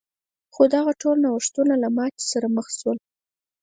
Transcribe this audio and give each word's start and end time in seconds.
خو 0.53 0.63
دغه 0.75 0.91
ټول 1.01 1.15
نوښتونه 1.25 1.73
له 1.83 1.89
ماتې 1.97 2.23
سره 2.31 2.47
مخ 2.55 2.67
شول. 2.79 2.97